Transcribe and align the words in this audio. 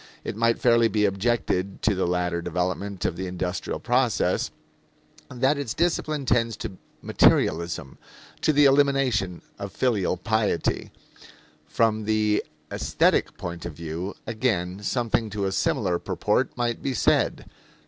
It 0.23 0.35
might 0.35 0.57
fairly 0.57 0.87
be 0.87 1.05
objected 1.05 1.83
to 1.83 1.93
the 1.93 2.07
later 2.07 2.41
development 2.41 3.05
of 3.05 3.17
the 3.17 3.27
industrial 3.27 3.79
process 3.79 4.49
that 5.29 5.59
its 5.59 5.75
discipline 5.75 6.25
tends 6.25 6.57
to 6.57 6.79
"materialism," 7.03 7.99
to 8.41 8.51
the 8.51 8.65
elimination 8.65 9.43
of 9.59 9.71
filial 9.71 10.17
piety. 10.17 10.91
From 11.67 12.05
the 12.05 12.43
aesthetic 12.71 13.37
point 13.37 13.63
of 13.67 13.73
view, 13.73 14.15
again, 14.25 14.81
something 14.81 15.29
to 15.29 15.45
a 15.45 15.51
similar 15.51 15.99
purport 15.99 16.57
might 16.57 16.81
be 16.81 16.95
said. 16.95 17.45